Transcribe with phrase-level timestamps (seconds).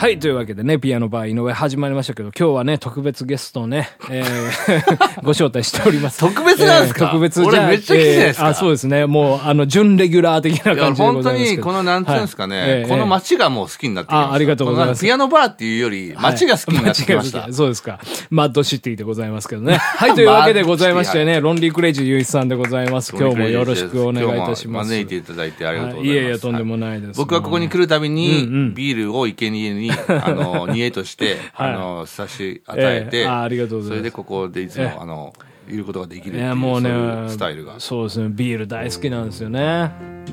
[0.00, 6.20] はい、というわけでね、ピアノバー井上始まりましたけど、今日はね、特別ゲストをね、えー ご招待しております。
[6.20, 7.06] 特別なんですか？
[7.06, 8.46] えー特別俺めっちゃ来てないですか？
[8.46, 9.06] あ、そうですね。
[9.06, 11.32] もう、あの、準レギュラー的な感じで本当。
[11.32, 14.30] に、この、なんていうんですかね、はいええこの街がもう好きになってきました。
[14.30, 17.38] あありがとうございますピアノバーっていうより、街が好きになってきました。
[17.42, 17.98] はいそうですか。
[18.30, 19.78] マッドシティでございますけどね。
[19.98, 23.12] はい、というわけでございましてね、ロンリークレイジーゆういちさんでございます。
[23.18, 24.90] 今日もよろしくお願いいたします。
[24.90, 26.16] 招いていただいてありがとうございます。
[26.18, 28.46] はいいえいえとんでもないです僕はここに来るたびに、
[28.76, 35.32] ビールを生贄に、あの、 煮えとして、はいあの、差し与えて、ええあありがとうございますそれでここでいつも、ええあの、
[35.68, 37.74] いることができるっていう、もうねそういうスタイルが。
[37.78, 39.90] そうですね、ビール大好きなんですよね。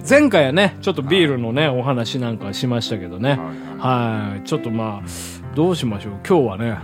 [0.10, 3.40] 前回はね、ちょっとビールのね、お話なんかしましたけどね。
[3.80, 4.42] はい。
[4.48, 6.14] ちょっとまあ、どうしましょう。
[6.28, 6.80] 今日はね、はい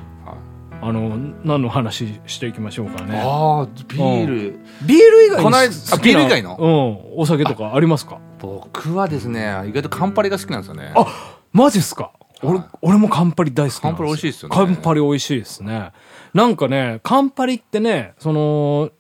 [0.84, 3.22] あの、何の話していきましょうかね。
[3.24, 4.60] ああ、ビール。
[4.88, 5.62] ビール以外のあ
[6.02, 6.58] ビール以外の？
[6.60, 7.22] うん。
[7.22, 8.18] お酒とかありますか？
[8.40, 10.92] 僕はですね、意外とカンパリが好きなんですよね。
[10.96, 11.06] あ、
[11.54, 12.12] マジっすか？
[12.44, 13.94] 俺、俺もカンパリ大好きなんですよ。
[13.94, 15.92] カンパリ美味しいですよねカンパリ美味しいですね。
[16.34, 18.92] なんかね、カンパリってね、その、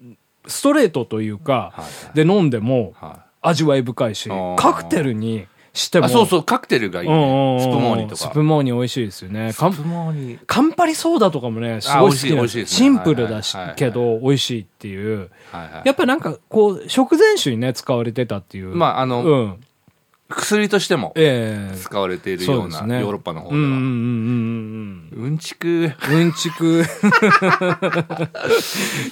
[0.48, 7.08] ストレートというか、はいで飲んでもはい味わい深いしカクテルにしても、あ、そうそう、カクテルがいい。
[7.08, 8.16] スプモーニとか。
[8.18, 9.54] スプモーニ美味しいですよね。
[9.58, 10.40] カンスプモーニ。
[10.46, 15.32] カンパリソーダとかもね、すごい好きなシンプルだしはいはいはいけど、美味しいっていう。
[15.52, 15.82] はいはい。
[15.86, 18.76] やっぱなんか、こう、食前酒にね、使われてたっていう。
[18.76, 19.62] まあ、あの、うん。
[20.32, 22.80] 薬としてもええ使われているような。
[22.80, 23.62] ヨーロッパの方では。
[23.62, 25.26] うんうんうんうんうん。
[25.26, 25.94] うんちく。
[26.10, 26.84] うんちく。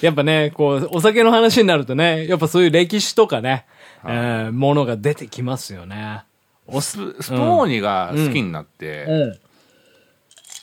[0.02, 3.66] やっぱね、こう、お酒の話になるとね、やっぱそういう歴史とかね、
[4.04, 6.22] えーものが出てきますよね。
[6.66, 9.04] おスプ、スプモーニが好きになって、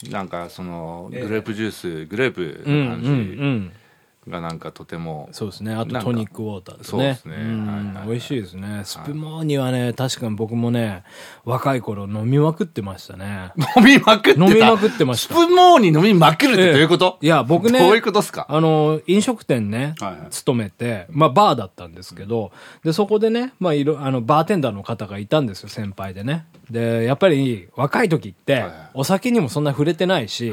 [0.04, 0.12] うん。
[0.12, 3.02] なんかその、グレープジュース、グレープうん、うん、うの感
[3.46, 3.72] ん。
[4.28, 5.74] じがなんかとても、そうですね。
[5.74, 6.86] あとトニックウォーターとね。
[6.86, 7.36] そうですね
[8.06, 8.82] 美味しいですね。
[8.84, 11.04] スプモーニはね、確かに僕もね、
[11.46, 13.52] 若い頃飲みまくってましたね。
[13.78, 14.46] 飲みまくってた？
[14.46, 18.46] 飲みまくってましたスプモーニ飲みまくるってどういうこと、いや、僕ね、どういうことっすか？
[18.50, 19.96] あの、飲食店ね、
[20.30, 22.52] 勤めて、まあ、バーだったんですけど、
[22.84, 26.46] で、そこでね、まあ、いろ、あの、バーテンダーの方がいたんですよ、先輩でね。
[26.70, 30.52] で、やっぱり、若い時って、お酒にもそんな触れてないし、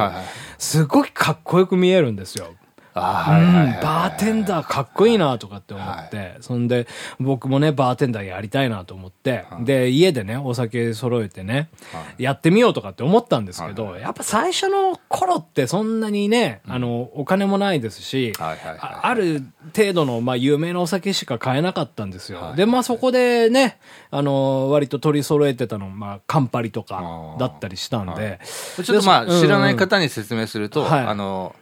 [0.59, 2.55] すごいかっこよく見えるんですよ。
[2.95, 6.87] バーテンダーかっこいいなとかって思って、そんで、
[7.19, 11.71] 僕もね、バーテンダーやりたいなと思って、で、家でね、お酒揃えてね、
[12.19, 19.43] やってみようとかって思ったんですけど、やっぱ最初の頃ってそんなにね、あの、お金もないですし、はいはいはいあある
[19.77, 22.55] 程度の、まあ、有名なお酒しか買えなかったんですよ。
[22.57, 23.79] で、まあ、そこでね、
[24.11, 28.41] あの、割と取り揃えてたの、まあ、カンパリとかだったりしたんで、
[28.83, 31.07] ちょっとまあ、知らない方に説明すると、はい。
[31.07, 31.55] あの、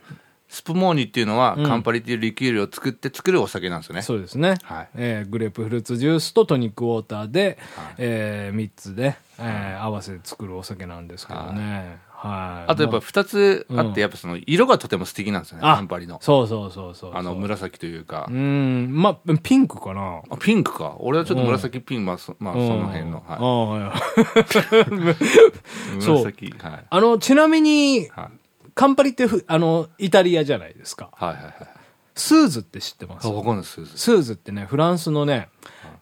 [0.53, 4.03] スプモーニっていうのは、カンパリっていうリキュールを作って作るお酒なんですよね。
[4.03, 7.57] そうですね、はいえーグレープフルーツジュースとトニックウォーターで、
[7.97, 11.97] えー、3つで、えー合わせて作るお酒なんですけどね。
[12.11, 12.71] はい。
[12.71, 16.19] あとやっぱま二つあって、うんやっぱその色がとても素敵なんですよね、あカンパリの。
[16.21, 17.13] そうそうそうそう。
[17.15, 18.33] あの、紫というかう。
[18.35, 20.21] ん、まあ、ピンクかな。
[20.29, 20.97] あピンクか。
[20.99, 23.25] 俺はちょっと紫ピンク、まあ、そまあ、その辺の。
[23.27, 23.95] あはあは
[25.97, 26.03] い い。
[26.03, 26.55] そう紫。
[26.63, 26.85] はい。
[26.91, 28.42] あの、ちなみに、はい
[28.75, 31.11] カンパリってふ、あの、イタリアじゃないですか。
[31.13, 31.55] はいはいはい。
[32.15, 33.27] スーズって知ってます？
[33.27, 33.81] あ、わかんないです。
[33.81, 35.49] へスーズってね、フランスのね、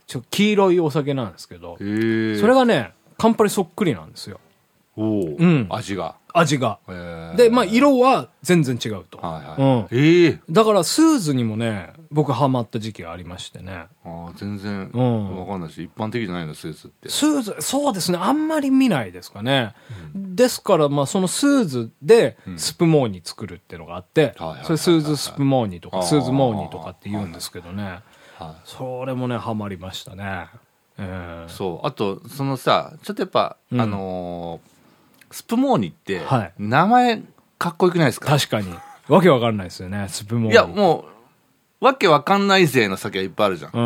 [0.06, 2.36] ちょ黄色いお酒なんですけど、え。
[2.40, 4.40] それがね、カンパリそっくりなんですよ。
[4.96, 6.16] おお、うん味が。
[6.32, 6.78] 味が。
[7.36, 9.18] で、まあ、色は全然違うと。
[9.18, 9.92] はいはい。
[9.92, 13.86] うんええだから、スーズにもね、僕ハマった時期がありましてね。
[14.04, 17.08] ああ、全然、うんわかんないし、一般的じゃないの、スーズって。
[17.08, 19.74] スーズ、そうですね、あんまり見ないですかね。
[20.14, 28.00] ですから、まあ、そのスーズで、スプモーニ作るっていうのがあってはいはいはいはい、それスーズスプモーニとか、スーズモーニとかって言うんですけどね。
[28.38, 30.48] はそれもね、ハマりましたね。
[30.98, 31.50] えい。
[31.52, 31.86] そう。
[31.86, 34.70] あと、そのさ、ちょっとやっぱ、うんあのー
[35.32, 37.22] スプモーニって、はい名前
[37.56, 38.30] かっこよくないですか？
[38.36, 38.74] 確かに。
[39.06, 40.52] わけわかんないですよね、スプモーニ。
[40.52, 41.04] いや、もう、
[41.80, 43.70] わけわかんない勢の酒はいっぱいあるじゃん。
[43.72, 43.80] う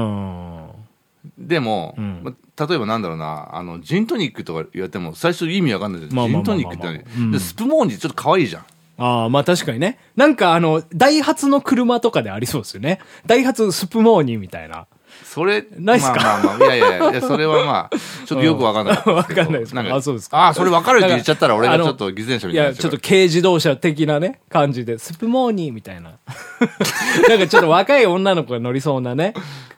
[1.42, 1.46] ん。
[1.46, 6.28] でも、うんま例えばなんだろうな、あの、ジントニックとか言われても、最初意味わかんないじゃん。
[6.28, 8.64] ジントニックって何、うんでスプモーニってちょっと可愛いじゃん。
[8.96, 9.98] ああ、まあ確かにね。
[10.14, 13.00] なんかあの、ダイハツの車とかでありそうですよね。
[13.26, 14.86] ダイハツスプモーニみたいな。
[15.22, 16.14] それ、ないっすか？
[16.20, 17.96] まあまあまあ、いやいやいや、それはまあ、
[18.26, 18.96] ちょっとよくわかんない。
[19.08, 19.94] わかんないですか？
[19.94, 26.12] あそうですかああ、それわかるって言っちゃったら俺がちょっと偽善者みいや、たいになっちゃうちょっと軽自動車的なね、感じで、スプモーニーみたいな。
[27.28, 29.34] なんかちょっと若い女の子が乗りそうなね、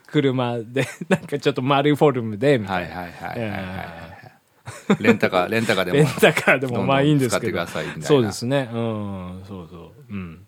[0.07, 2.95] 車で、 なんかちょっと丸いフォルムで、みたはいいな。
[2.97, 5.03] はいはいはいはいえはい。
[5.03, 5.97] レンタカー、レンタカーでも。
[5.97, 7.47] レンタカーでもまあいいんですけど。
[7.47, 8.69] 使ってくださいみたいなそうですね。
[8.73, 10.13] うん、そうそう。
[10.13, 10.39] うん。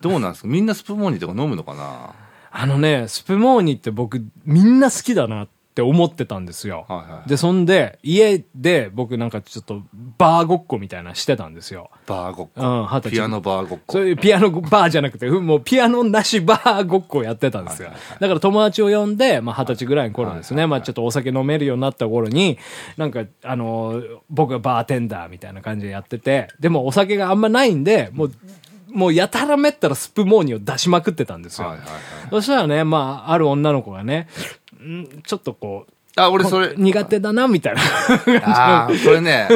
[0.00, 0.48] どうなんですか？
[0.48, 2.10] みんなスプモーニーとか飲むのかな？
[2.52, 6.86] あのね、スプモーニーって僕、みんな好きだなって思ってたんですよ。
[7.26, 9.82] で、そんで、家で僕なんかちょっと
[10.18, 11.90] バーごっこみたいなのしてたんですよ。
[12.06, 12.60] バーごっこ。
[12.60, 13.12] うん、二十歳。
[13.12, 13.92] ピアノバーごっこ。
[13.94, 17.88] そういうピアノバーじゃなくて、うんもうピアノなしバーごっこをやってたんですよ。
[18.20, 22.58] だから友達を呼んで、まあ二十歳ぐらいの頃ですね、まあちょっとお酒飲めるようになった頃に、
[22.98, 28.32] なんか、あの、僕がバーテンダーみたいな感じでやってて、でもお酒があんまないんで、もう、
[28.92, 31.74] もうやたらめったらスプモーニーを出しまくってたんですよ。
[32.30, 34.28] そしたらね、まあ、ある女の子がね、
[34.82, 37.80] んちょっとこう、あ、俺それ、苦手だな、みたいな。
[38.44, 39.48] ああ、それね、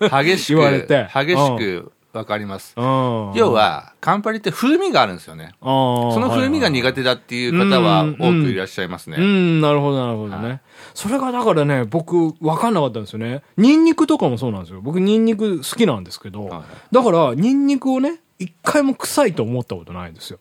[0.00, 2.74] 激しく、言われて激しくわかります。
[2.76, 3.32] うん。
[3.34, 5.52] 要は、カンパリって風味があるんですよね。
[5.60, 9.16] そその風味が苦手だっていう方は多くいらっしゃいますね。
[9.18, 10.60] うん、なるほど、なるほどね。
[10.94, 13.42] それがだからね、僕、わかんなかったんですよね。
[13.56, 14.80] ニンニクとかもそうなんですよ。
[14.80, 16.62] 僕、ニンニク好きなんですけど、はい
[16.92, 20.38] だから、ニンニクをね、一回も臭いと思ったことないんですよ。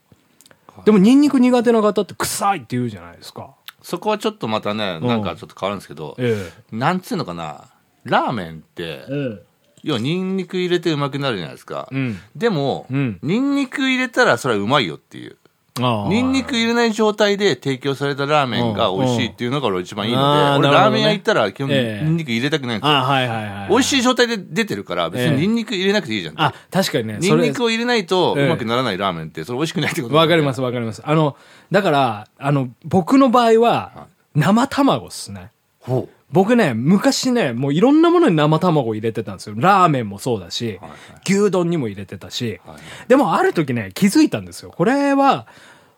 [0.84, 3.52] でも、ニンニク苦手な方って臭いって言うじゃないですか。
[3.82, 7.66] そこはちょっとまたね、なんかちょっと変わるんですけど、えなんつうのかな、
[8.04, 9.44] ラーメンってえ。、え
[9.84, 11.88] 要はニンニク入れてうまくなるじゃないですか。
[11.92, 11.96] え。
[11.96, 12.20] うん。
[12.36, 15.38] でも、うんニンニク入れたらそれはうまいよっていう。
[15.78, 22.96] ニンニク入れない状態で提供されたラーメンが美味しいっていうのが俺一番いいので、俺ラーメン屋行ったら基本ええニンニク入れたくないんですよ。
[22.96, 23.70] あはいはいはい。
[23.70, 24.00] 美味しい。
[24.00, 26.36] い状態で出てるから別にニンニク入れなくていいじゃん。
[26.38, 27.18] あ、確かにね。
[27.20, 31.02] ニンニクを入れないとええうまくならないラーメンってそれ美味しくないってことわかりますすわかります。
[31.04, 31.36] あの、
[31.72, 35.52] だから、あの、僕の場合は、生卵っすね。
[35.82, 39.56] ほ僕ね、昔ね、もういろんなものに生卵入れてたんですよ。
[39.58, 40.82] ラーメンもそうだし、
[41.26, 42.78] 牛丼にも入れてたし、はい
[43.08, 44.74] でもある時ね、気づいたんですよ。
[44.76, 45.48] これは、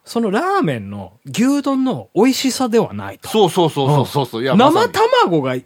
[0.05, 3.29] そのラーメンの牛丼の美味しさではないと。
[3.29, 4.43] そうそうそうそうそうそう。
[4.43, 5.61] いや、まさ生に卵が効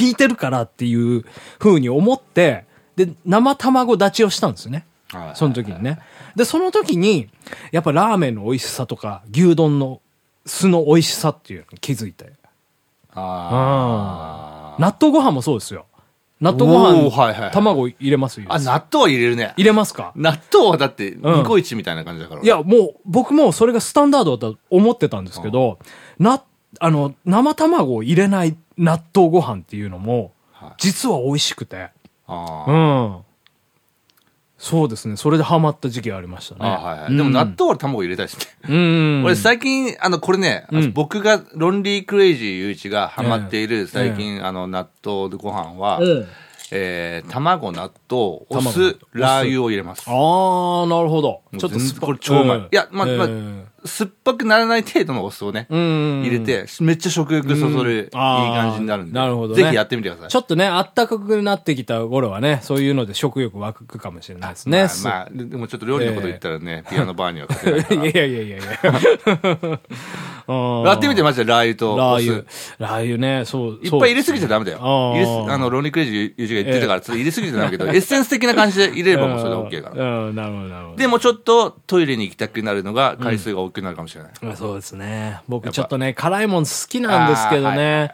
[0.00, 1.24] いてるからっていう
[1.60, 2.64] 風に思って、
[2.96, 4.86] で、生卵立ちをしたんですよね。
[5.12, 6.00] はいその時にね。
[6.34, 7.28] で、その時に、
[7.70, 10.00] やっぱラーメンの美味しさとか、牛丼の
[10.46, 12.39] 酢の美味しさっていうのに気づいて。
[13.14, 15.86] あ納豆ご飯もそうですよ。
[16.40, 19.52] 納豆ご飯、はいはいはい卵入れますあ、納豆は入れるね。
[19.58, 20.12] 入れますか？
[20.16, 22.42] 納豆はだって、ニコイチみたいな感じだから。
[22.42, 25.78] いや、もう、僕もそれがスタンダードだと思ってたんですけど、
[26.18, 26.42] な、
[26.78, 31.90] あの、生卵を入れない納豆ご飯っていうのもはい、実は美味しくて。
[32.26, 33.20] あうーん。
[34.60, 35.16] そうですね。
[35.16, 36.70] それでハマった時期がありましたね。
[36.70, 37.16] はいはい。
[37.16, 38.44] でも納豆は卵入れたいですね。
[38.68, 39.24] うん。
[39.24, 46.26] 俺最近、あの、これね、僕が、ロンリークレイジーゆういちがハマっている最近、あの、納豆ご飯は、うん
[46.72, 50.04] えー、卵、納豆、お卵酢、ラー油を入れます。
[50.06, 51.40] あー、なるほど。
[51.58, 52.58] ちょっと全然酸っぱこれ超うまい。
[52.58, 53.28] んいや、まあ、ま
[53.84, 56.22] 酸っぱくならない程度のお酢をね、うん。
[56.22, 59.12] 入れて、めっちゃ食欲そそる、いい感じになるんで。
[59.12, 60.30] なるほどねぜひやってみてください。
[60.30, 64.88] ちょっとね、あったかくなってきた頃はね、そういうので食欲湧くかもしれないですね。
[65.04, 69.80] まあ、まあ、でもちょっと料理のこと言ったらね、 ピアノバーには勝てないか いやいやいやいや
[70.50, 70.56] いや。
[70.56, 70.90] うんら。
[70.90, 71.96] やってみて、マジでラー油と。
[71.96, 72.44] ラー油。
[72.78, 73.72] ラー油ね、そう。
[73.82, 74.78] いっぱい入れすぎちゃダメだよ。
[74.82, 80.04] あの、ロンリークレイジーゆうじが言ってたから、ちょっと入れすぎちゃダメだけど、エッセンス的な感じで入れればもうそれで OK から。
[80.04, 80.96] うん、うんなるほど、なるほど。
[80.96, 84.32] でもちょっとトイレに行きたくなるのが回数が多くなるかもしれない。
[84.42, 85.40] まあそうですね。
[85.48, 88.12] 僕ちょっとね、辛いもん好きなんですけどね。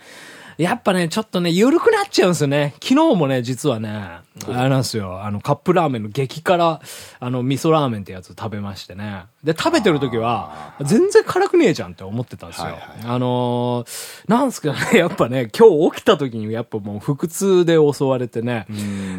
[0.58, 2.72] やっぱね、ちょっとね、緩くなっちゃうんですよね。
[2.82, 5.22] 昨日もね、実はね、あれなんですよ。
[5.22, 6.80] あの、カップラーメンの激辛、
[7.20, 9.24] あの、味噌ラーメンってやつ食べましてね。
[9.46, 12.76] で、食べてる時は、全然辛くねえじゃんって思ってたんですよ。
[13.04, 18.66] あのーなんですけどね、 やっぱね、今日起きた時にやっぱもう腹痛で襲われてね、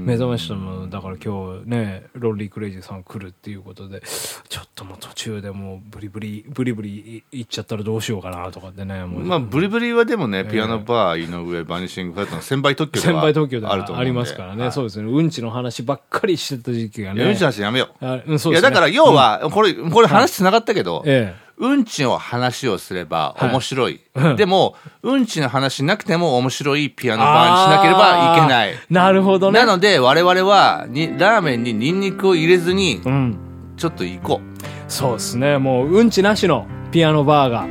[0.02, 4.02] 目覚ましも、だから今日ね、ロンリークレイジーさん来るっていうことで、
[4.50, 9.24] ちょっともう途中でもうブリブリ、ブリブリいっちゃったらどうしようかなとかってね、もう。
[9.24, 15.10] まあ、ブリブリはでもね、ピアノバー、井上、バニシングフラットの先輩特許であると思うんでありますからね、はいそうですね。
[15.10, 17.24] うんちの話ばっかりしてた時期がね。
[17.24, 18.06] うんちの話やめよう。
[18.06, 18.70] あうん、そういや、ですね。
[18.70, 21.48] だから要は、これ、これ話繋がったけど、ええ。
[21.60, 24.02] うんちの話をすればはい面白い。
[24.16, 28.76] うんでも、うんちの話なくても面白いピアノバーにしなければいけない。
[28.90, 29.60] なるほどね。
[29.60, 33.38] なので、我々はに、ラーメンにニンニクを入れずに、うん。
[33.76, 34.42] ちょっと行こ
[34.88, 35.58] そうですね。
[35.58, 37.66] もう、うんちなしのピアノバーが。
[37.66, 37.68] う。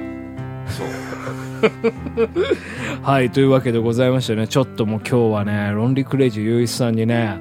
[0.72, 1.06] そう。
[3.02, 7.38] はい、というわけでございましてね、ちょっともう今日はね、ロンリークレイジーゆういちさんにね、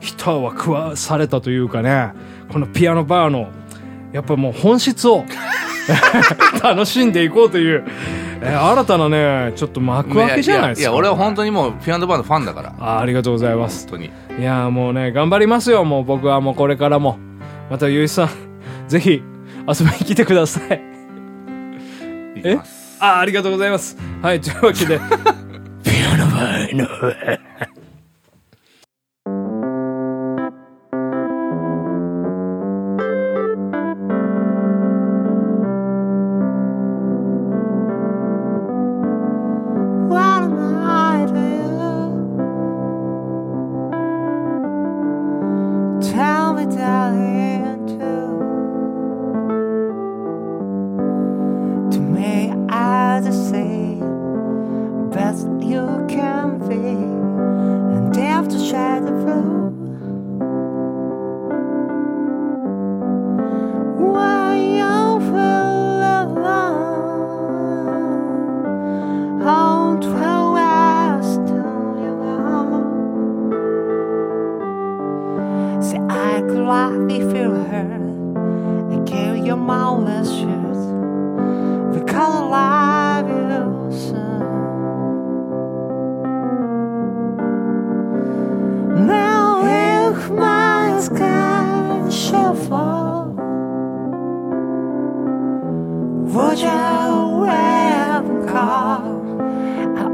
[0.00, 2.12] 一泡食わされたというかね、
[2.52, 3.48] このピアノバーの、
[4.18, 5.24] やっぱもう本質を
[6.60, 7.84] 楽しんでいこうという
[8.40, 10.82] えー新たなねちょっと幕開けじゃないですか。
[10.82, 12.74] いや、俺は本当にもうピアノバーのファンだから。
[12.80, 13.86] あありがとうございます。
[13.88, 14.10] 本当に。
[14.40, 15.84] いやーもうね頑張りますよ。
[15.84, 17.16] もう僕はもうこれからも。
[17.70, 18.28] またゆいさん
[18.88, 19.22] ぜひ
[19.68, 20.80] 遊びに来てください。
[22.36, 22.96] いきます。
[22.98, 23.96] ああありがとうございます。
[24.20, 24.98] はいというわけで。
[25.84, 26.86] ピアノバーの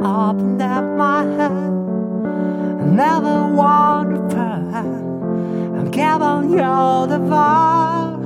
[0.05, 1.53] I opened up my heart.
[2.81, 3.49] I never
[4.13, 4.85] to part.
[5.77, 8.21] I'm giving you the bar.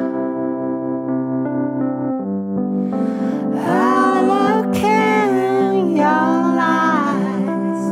[3.55, 7.83] I look in your eyes.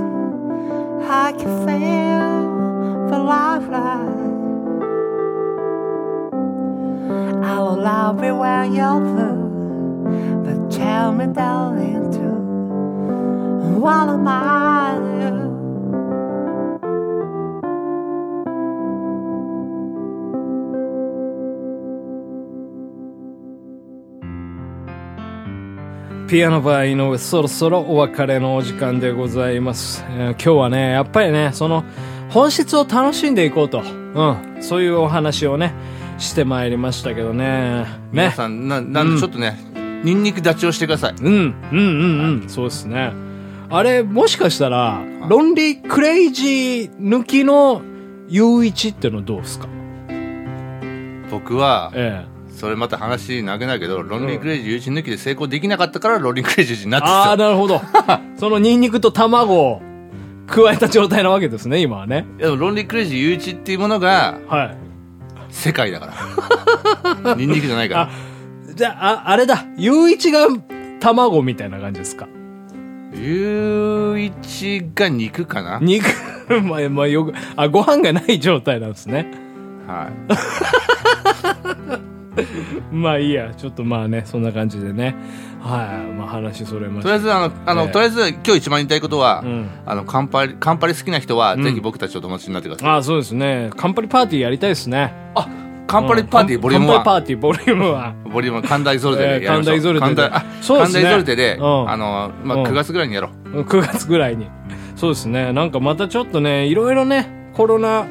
[1.09, 4.17] I can feel the lifeline.
[7.45, 9.47] I will love you when you're through.
[10.45, 12.36] But tell me, darling, too,
[26.29, 31.85] ピアノバー井上そろそろお別れのお時間でございます、えー今日はねやっぱりねその
[32.31, 35.73] 本質を楽しんでいこうと、うん、そういうお話をね
[36.19, 37.85] してまいりましたけどね。
[37.85, 37.87] ね。
[38.13, 39.59] 皆さん、な、なんでちょっとね、
[40.03, 41.15] ニンニク立ちをしてください。
[41.21, 41.55] うん。
[41.73, 42.49] うんうんうん。
[42.49, 43.26] そうですね
[43.69, 47.83] あれもしかしたらロンリークレイジー抜きの
[48.29, 49.69] U1 ってのどうですか？
[51.31, 57.45] 僕は、ええそれまた話長くなるけど、ロンリークレイジー友人抜きで成功できなかったから、ロンリークレイジーになってああた。
[57.45, 57.83] なるほど
[58.41, 59.83] そのニンニクと卵を
[60.49, 64.77] 加えた状態なわけですね今はねいやロンリークレイジー友一っていうものがはい
[65.51, 66.07] 世界だか
[67.25, 67.35] ら。
[67.37, 68.11] ニンニクじゃないかあ
[68.75, 69.65] じゃあ、あ、あれだ。
[69.77, 70.47] ゆういちが
[71.01, 72.27] 卵みたいな感じですか？
[73.21, 73.23] ら。
[73.23, 75.79] 友一が肉かな？
[75.81, 76.05] 肉、
[76.65, 79.31] まあ、まあ、よく、あ、ご飯がない状態なんですね。
[79.87, 80.37] はい。
[82.93, 83.55] まあいいや。
[83.57, 85.17] ちょっとまあね、そんな感じでね。
[85.61, 86.13] はい。
[86.15, 87.09] まあ話それました。
[87.09, 92.91] とりあえず、あの、あの、ええとりあえず、今日一番言いたいことは、うんあの、カンパリ、カンパリ好きな人は、んぜひ僕たちと友達になってください。
[92.99, 93.71] あそうですね。
[93.77, 95.15] カンパリパーティーやりたいですね。
[95.35, 95.49] あ、
[95.87, 97.23] カンパリパーティーボリュームカンパリパ1。
[97.23, 98.33] ーティーボリューム1。
[98.33, 99.61] ボリューム神田イゾルテでやりましょう。
[99.61, 100.31] えー神田イゾルテで
[100.67, 103.61] 神田イゾルテで、うんあの、まあ、うん9月ぐらいにやろう。
[103.63, 104.49] 9月ぐらいに。
[104.97, 105.53] そうですね。
[105.53, 108.07] なんかまたちょっとね、いろいろね、コロナ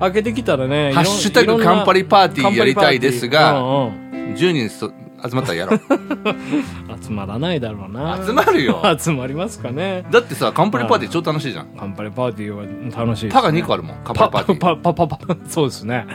[0.00, 4.90] 明けてきたらね、ハッシュタグカンパリパーティーやりたいですがうんうん10人そ
[5.22, 5.80] 集まったらやろう。
[7.02, 8.18] 集まらないだろうな。
[8.24, 8.82] 集まるよ。
[8.98, 10.04] 集まりますかね。
[10.10, 11.66] だってさ、カンパリパーティー超楽しいじゃん。
[11.76, 12.62] カンパリパーティーは
[13.04, 13.32] 楽しいね。
[13.32, 14.60] パが2個あるもん、カンパリパーティー。
[14.60, 16.06] パパパパパそうですね。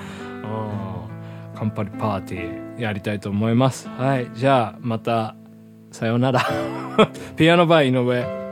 [1.54, 3.88] カンパリパーティーやりたいと思います。
[3.88, 4.30] はい。
[4.34, 5.36] じゃあ、また、
[5.92, 6.42] さようなら。
[7.38, 8.43] ピアノバー井上。